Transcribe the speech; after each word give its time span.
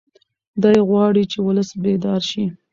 دی 0.61 0.77
غواړي 0.89 1.23
چې 1.31 1.37
ولس 1.47 1.69
بیدار 1.83 2.21
شي. 2.29 2.45